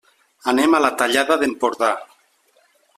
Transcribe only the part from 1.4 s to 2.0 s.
d'Empordà.